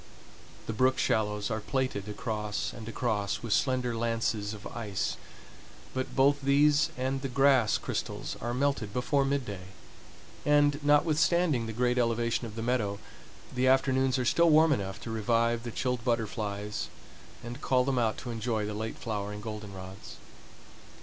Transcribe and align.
The 0.65 0.73
brook 0.73 0.97
shallows 0.97 1.51
are 1.51 1.59
plaited 1.59 2.09
across 2.09 2.73
and 2.73 2.89
across 2.89 3.43
with 3.43 3.53
slender 3.53 3.95
lances 3.95 4.51
of 4.55 4.65
ice, 4.65 5.15
but 5.93 6.15
both 6.15 6.41
these 6.41 6.89
and 6.97 7.21
the 7.21 7.27
grass 7.29 7.77
crystals 7.77 8.35
are 8.41 8.51
melted 8.51 8.93
before 8.93 9.23
midday, 9.25 9.65
and, 10.43 10.83
notwithstanding 10.83 11.67
the 11.67 11.71
great 11.71 11.99
elevation 11.99 12.47
of 12.47 12.55
the 12.55 12.63
meadow, 12.63 12.97
the 13.53 13.67
afternoons 13.67 14.17
are 14.17 14.25
still 14.25 14.49
warm 14.49 14.71
enough 14.73 14.99
to 15.01 15.11
revive 15.11 15.61
the 15.61 15.69
chilled 15.71 16.03
butterflies 16.03 16.87
and 17.43 17.61
call 17.61 17.83
them 17.83 17.99
out 17.99 18.17
to 18.17 18.31
enjoy 18.31 18.65
the 18.65 18.73
late 18.73 18.97
flowering 18.97 19.39
goldenrods. 19.39 20.15